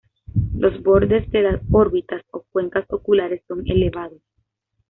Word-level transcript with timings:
Los 0.57 0.81
bordes 0.81 1.29
de 1.29 1.43
las 1.43 1.61
órbitas, 1.71 2.23
o 2.31 2.41
cuencas 2.51 2.87
oculares 2.89 3.43
son 3.47 3.67
elevados. 3.69 4.23